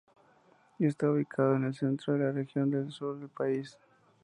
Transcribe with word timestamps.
Está 0.79 1.11
ubicado 1.11 1.55
en 1.57 1.65
el 1.65 1.75
centro 1.75 2.13
de 2.13 2.19
la 2.25 2.31
región 2.31 2.91
Sur 2.91 3.19
del 3.19 3.29
país. 3.29 3.77